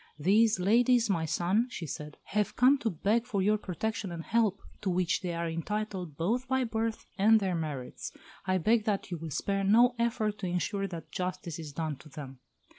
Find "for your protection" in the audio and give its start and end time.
3.27-4.11